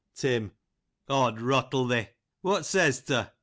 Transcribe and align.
"Tun: 0.15 0.51
'Od 1.09 1.39
rottle 1.39 1.85
the; 1.87 2.09
what 2.41 2.65
says 2.65 3.03
to? 3.03 3.31